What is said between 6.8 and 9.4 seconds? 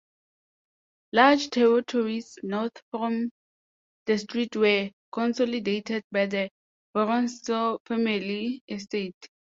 Vorontsov family estate.